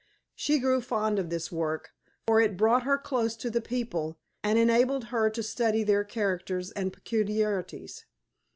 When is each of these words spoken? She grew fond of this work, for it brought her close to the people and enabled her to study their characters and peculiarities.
She 0.33 0.57
grew 0.57 0.81
fond 0.81 1.19
of 1.19 1.29
this 1.29 1.51
work, 1.51 1.91
for 2.27 2.41
it 2.41 2.57
brought 2.57 2.81
her 2.81 2.97
close 2.97 3.35
to 3.35 3.51
the 3.51 3.61
people 3.61 4.17
and 4.43 4.57
enabled 4.57 5.03
her 5.13 5.29
to 5.29 5.43
study 5.43 5.83
their 5.83 6.03
characters 6.03 6.71
and 6.71 6.91
peculiarities. 6.91 8.03